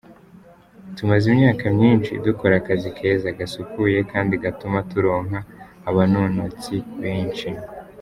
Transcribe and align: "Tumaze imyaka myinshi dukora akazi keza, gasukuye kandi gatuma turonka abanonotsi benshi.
"Tumaze 0.95 1.25
imyaka 1.33 1.65
myinshi 1.77 2.11
dukora 2.25 2.53
akazi 2.61 2.89
keza, 2.97 3.29
gasukuye 3.39 3.97
kandi 4.11 4.33
gatuma 4.43 4.77
turonka 4.89 5.39
abanonotsi 5.89 6.73
benshi. 7.03 7.47